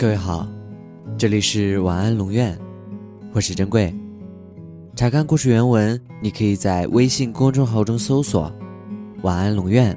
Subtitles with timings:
[0.00, 0.48] 各位好，
[1.18, 2.58] 这里是晚安龙院，
[3.34, 3.94] 我是珍贵。
[4.96, 8.50] 查看故事原文，你可以在微信公众号中搜索
[9.20, 9.94] “晚安龙院”，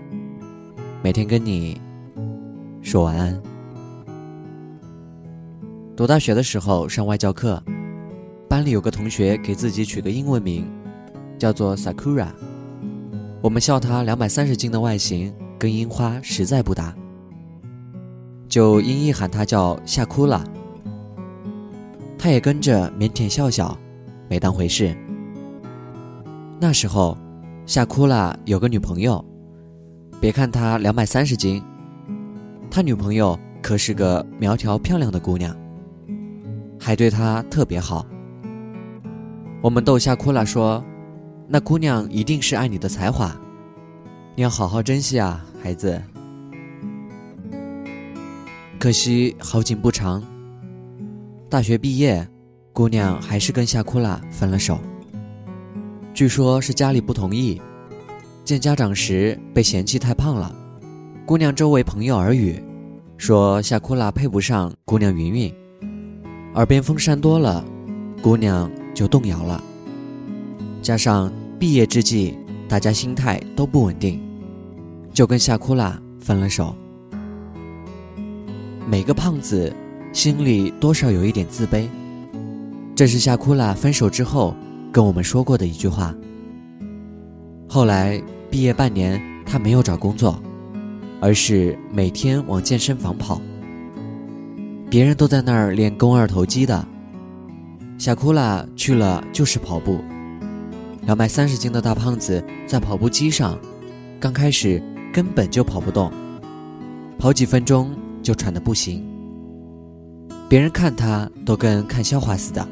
[1.02, 1.80] 每天跟你
[2.82, 3.42] 说晚安。
[5.96, 7.64] 读大学的时候上外教课，
[8.50, 10.70] 班里有个同学给自己取个英文名，
[11.40, 12.28] 叫做 Sakura。
[13.42, 16.94] 我们笑他两百三十斤的外形跟樱花实在不搭。
[18.54, 20.44] 就音译喊他叫夏哭了，
[22.20, 23.76] 他也跟着腼腆笑笑，
[24.30, 24.96] 没当回事。
[26.60, 27.18] 那时候，
[27.66, 29.26] 夏哭了有个女朋友，
[30.22, 31.64] 别看他两百三十斤，
[32.70, 35.58] 他女朋友可是个苗条漂亮的姑娘，
[36.80, 38.06] 还对他特别好。
[39.64, 40.86] 我们逗夏哭了说
[41.50, 43.36] ：“那姑娘一定是爱你的才华，
[44.36, 46.00] 你要好好珍惜啊，孩子。”
[48.84, 50.22] 可惜好景不长。
[51.50, 52.28] 大学毕业，
[52.74, 54.78] 姑娘还是跟夏库拉分了手。
[56.14, 57.62] 据说是家里不同意，
[58.44, 60.54] 见家长时被嫌弃太胖了。
[61.26, 62.62] 姑娘周围朋友耳语，
[63.18, 65.54] 说夏库拉配不上姑娘云云。
[66.56, 67.64] 耳边风扇多了，
[68.22, 69.64] 姑娘就动摇了。
[70.82, 72.38] 加上毕业之际，
[72.68, 74.22] 大家心态都不稳定，
[75.14, 76.76] 就跟夏库拉分了手。
[78.86, 79.74] 每个胖子
[80.12, 81.88] 心里多少有一点自卑，
[82.94, 84.54] 这是夏库拉分手之后
[84.92, 86.14] 跟我们说过的一句话。
[87.68, 90.38] 后来毕业半年，他没有找工作，
[91.22, 93.42] 而是每天往健身房跑。
[94.90, 96.86] 别人都在那儿练肱二头肌的，
[97.98, 100.00] 夏库拉去了就是跑步。
[101.04, 103.58] 两百三十斤的大胖子在跑步机上，
[104.20, 106.12] 刚开始根本就跑不动，
[107.18, 107.90] 跑几分钟。
[108.24, 109.06] 就喘得不行，
[110.48, 112.66] 别人看他都跟看笑话似的。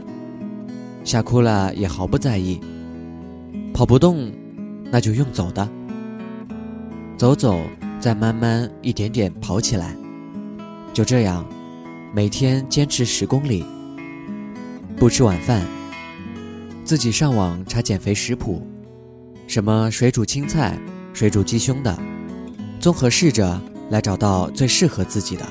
[1.04, 2.60] 吓哭了也毫不在意，
[3.74, 4.32] 跑不动，
[4.90, 5.68] 那就用走的，
[7.18, 7.60] 走走，
[8.00, 9.94] 再慢慢一点点跑起来。
[10.94, 11.46] 就这样，
[12.14, 13.66] 每天坚持十公里，
[14.96, 15.66] 不吃晚饭，
[16.86, 18.66] 自己上网查减肥食谱，
[19.48, 20.78] 什么水煮青菜、
[21.14, 21.98] 水煮鸡胸的，
[22.80, 23.62] 综合试着。
[23.92, 25.46] 来找到最适合自己的。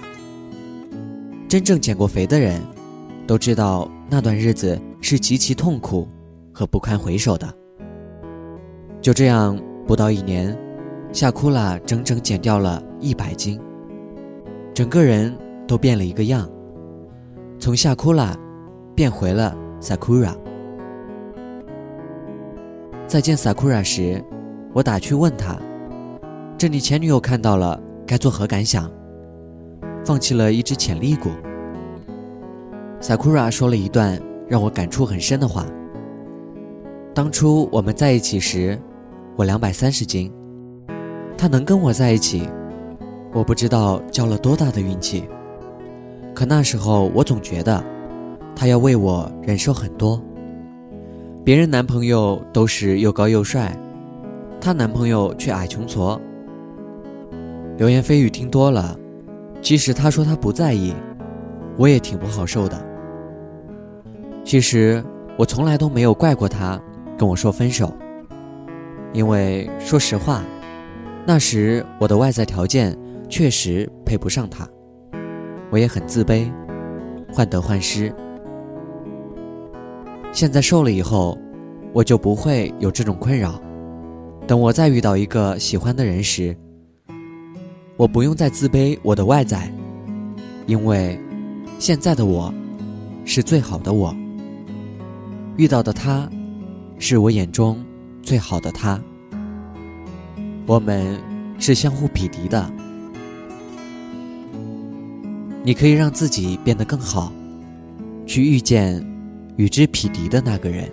[1.46, 2.62] 真正减过肥的人，
[3.26, 6.08] 都知道那段日子是极其痛苦
[6.50, 7.46] 和不堪回首的。
[9.02, 10.56] 就这样，不到一年，
[11.12, 13.60] 夏库拉整整减掉了一百斤，
[14.72, 15.36] 整个人
[15.66, 16.48] 都变了一个样，
[17.58, 18.34] 从夏库拉
[18.94, 20.34] 变回了 Sakura。
[23.06, 24.24] 再见 Sakura 时，
[24.72, 25.58] 我打趣问他
[26.56, 27.78] ：“这你前女友看到了？”
[28.10, 28.90] 该作何感想？
[30.04, 31.30] 放弃了一只潜力股。
[33.00, 35.64] Sakura 说了一段让我感触很深的话。
[37.14, 38.76] 当初我们在一起时，
[39.36, 40.28] 我两百三十斤，
[41.38, 42.48] 他能跟我在一起，
[43.32, 45.28] 我不知道交了多大的运气。
[46.34, 47.80] 可那时候我总觉得，
[48.56, 50.20] 他要为我忍受很多。
[51.44, 53.72] 别人男朋友都是又高又帅，
[54.60, 56.20] 她男朋友却矮穷矬。
[57.80, 58.94] 流言蜚语听多了，
[59.62, 60.92] 即使他说他不在意，
[61.78, 62.78] 我也挺不好受的。
[64.44, 65.02] 其实
[65.38, 66.78] 我从来都没有怪过他
[67.16, 67.90] 跟我说分手，
[69.14, 70.42] 因为说实话，
[71.26, 72.94] 那时我的外在条件
[73.30, 74.68] 确实配不上他，
[75.70, 76.52] 我也很自卑，
[77.32, 78.14] 患得患失。
[80.32, 81.38] 现在瘦了以后，
[81.94, 83.58] 我就不会有这种困扰。
[84.46, 86.54] 等我再遇到一个喜欢的人时，
[88.00, 89.70] 我不用再自卑我的外在，
[90.66, 91.20] 因为
[91.78, 92.50] 现在的我
[93.26, 94.16] 是最好的我。
[95.58, 96.26] 遇到的他，
[96.98, 97.78] 是我眼中
[98.22, 98.98] 最好的他。
[100.64, 101.20] 我们
[101.58, 102.72] 是相互匹敌的。
[105.62, 107.30] 你可以让自己变得更好，
[108.24, 109.06] 去遇见
[109.56, 110.88] 与之匹敌的那个人。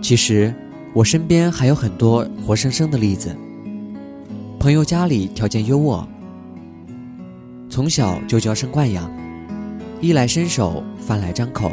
[0.00, 0.54] 其实，
[0.94, 3.36] 我身边还有很多活生生的例子。
[4.58, 6.04] 朋友家里条件优渥，
[7.70, 9.08] 从小就娇生惯养，
[10.00, 11.70] 衣来伸手，饭来张口。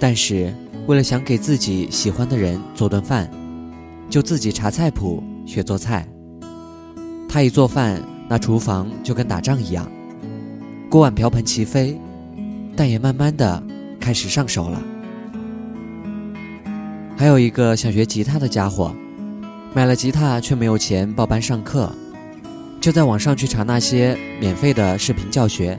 [0.00, 0.52] 但是
[0.88, 3.30] 为了想给自己喜欢的人做顿饭，
[4.10, 6.04] 就自己查菜谱学做菜。
[7.28, 9.88] 他一做饭，那厨房就跟打仗一样，
[10.90, 11.96] 锅碗瓢盆齐飞，
[12.74, 13.62] 但也慢慢的
[14.00, 14.82] 开始上手了。
[17.16, 18.92] 还有一个想学吉他的家伙。
[19.74, 21.90] 买了吉他却没有钱报班上课，
[22.78, 25.78] 就在网上去查那些免费的视频教学，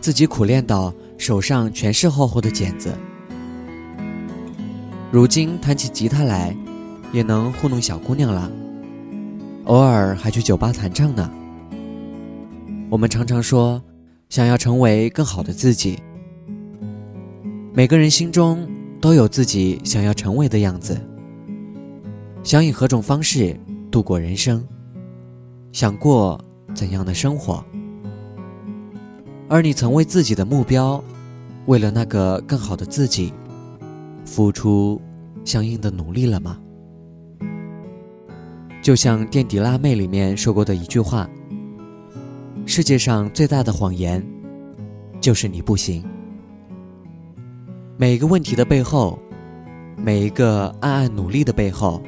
[0.00, 2.94] 自己苦练到手上全是厚厚的茧子。
[5.10, 6.56] 如今弹起吉他来，
[7.12, 8.50] 也能糊弄小姑娘了，
[9.64, 11.30] 偶尔还去酒吧弹唱呢。
[12.88, 13.82] 我们常常说，
[14.30, 15.98] 想要成为更好的自己。
[17.74, 18.66] 每个人心中
[18.98, 20.98] 都有自己想要成为的样子，
[22.48, 23.54] 想以何种方式
[23.90, 24.66] 度过人生。
[25.70, 26.42] 想过
[26.74, 27.62] 怎样的生活？
[29.50, 31.04] 而你曾为自己的目标，
[31.66, 33.34] 为了那个更好的自己，
[34.24, 34.98] 付出
[35.44, 36.58] 相应的努力了吗？
[38.80, 41.28] 就像《垫底辣妹》里面说过的一句话
[42.64, 44.26] ：“世界上最大的谎言，
[45.20, 46.02] 就是你不行。”
[47.98, 49.18] 每一个问题的背后，
[49.98, 52.02] 每一个暗暗努力的背后。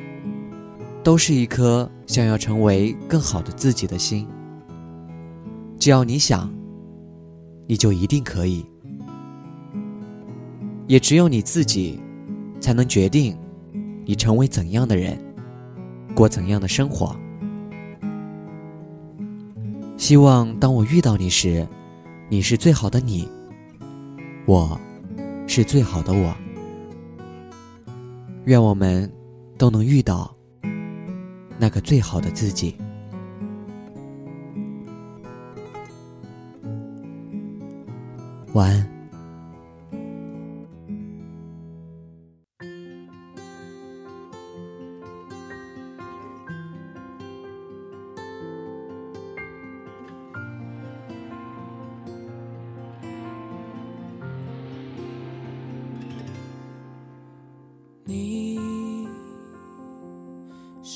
[1.02, 4.26] 都是一颗想要成为更好的自己的心。
[5.79, 6.52] 只要你想，
[7.67, 8.64] 你就一定可以。
[10.87, 11.99] 也只有你自己，
[12.61, 13.37] 才能决定
[14.05, 15.19] 你成为怎样的人，
[16.14, 17.17] 过怎样的生活。
[19.97, 21.67] 希望当我遇到你时，
[22.29, 23.29] 你是最好的你，
[24.47, 24.79] 我
[25.47, 26.35] 是最好的我。
[28.44, 29.11] 愿我们
[29.56, 30.35] 都能遇到。
[31.60, 32.74] 那个最好的自己。
[38.54, 39.00] 晚安。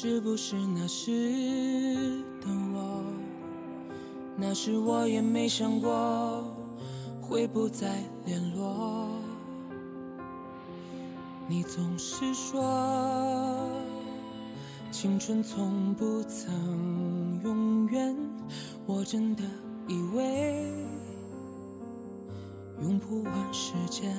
[0.06, 1.10] 是不是那时
[2.38, 3.02] 的我？
[4.36, 6.44] 那时我也没想过
[7.22, 9.08] 会不再联络。
[11.48, 13.66] 你总是说
[14.90, 18.14] 青春从不曾永远，
[18.84, 19.42] 我真的
[19.88, 20.70] 以为
[22.82, 24.14] 用不完时间。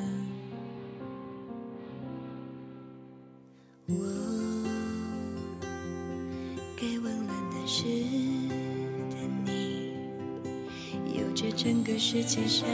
[11.97, 12.67] 世界上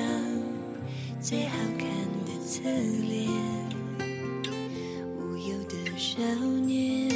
[1.21, 1.87] 最好看
[2.25, 3.29] 的侧脸，
[5.15, 6.19] 无忧的少
[6.65, 7.07] 年，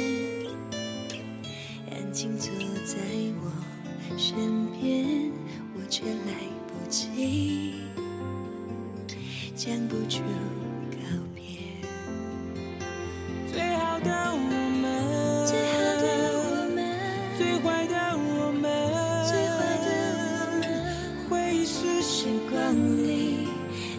[1.90, 2.48] 安静坐
[2.84, 2.96] 在
[3.42, 3.50] 我
[4.16, 4.36] 身
[4.80, 5.32] 边，
[5.74, 6.32] 我却来
[6.68, 7.74] 不及
[9.56, 10.22] 讲不出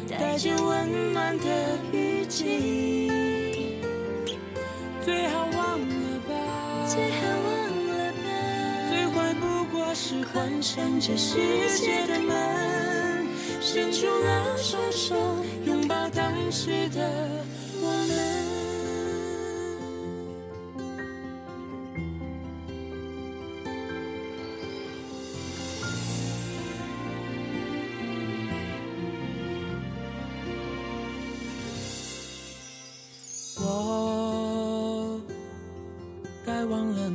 [0.10, 1.46] 带着温暖的
[1.92, 3.10] 雨季，
[5.04, 6.34] 最好忘了吧，
[6.88, 7.54] 最好忘
[7.98, 8.18] 了吧。
[8.90, 11.38] 最坏不过是关上这世
[11.78, 13.28] 界的门，
[13.62, 15.16] 伸出了双手，
[15.66, 17.46] 拥抱当时的
[17.82, 18.67] 我们。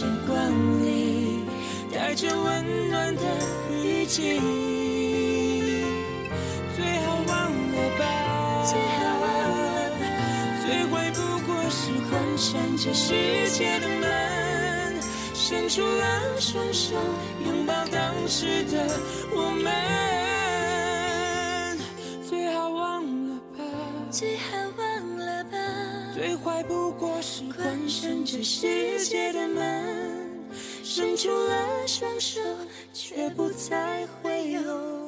[0.00, 1.44] 时光里
[1.92, 3.22] 带着温暖的
[3.70, 4.40] 雨季，
[6.74, 9.28] 最好忘了吧，最好忘
[10.00, 10.00] 了。
[10.64, 13.12] 最坏不过是关上这世
[13.50, 15.02] 界的门，
[15.34, 16.96] 伸出了双手，
[17.44, 18.82] 拥抱当时的
[19.34, 19.70] 我们。
[22.26, 23.62] 最好忘了吧，
[24.10, 24.59] 最好忘了吧。
[26.42, 30.20] 怀不过是关上这世界的门。
[30.82, 32.40] 伸出了双手，
[32.92, 34.99] 却不再回头。